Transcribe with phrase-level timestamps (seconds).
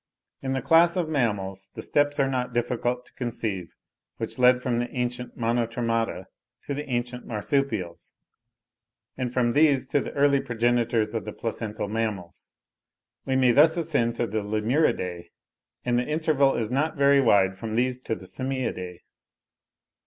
[0.41, 3.75] In the class of mammals the steps are not difficult to conceive
[4.17, 6.25] which led from the ancient Monotremata
[6.65, 8.13] to the ancient Marsupials;
[9.15, 12.51] and from these to the early progenitors of the placental mammals.
[13.27, 15.29] We may thus ascend to the Lemuridae;
[15.85, 19.01] and the interval is not very wide from these to the Simiadae.